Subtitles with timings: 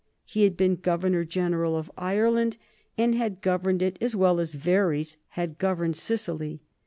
[0.25, 2.57] He had been Governor General of Ireland,
[2.97, 6.59] and had governed it as well as Verres had governed Sicily.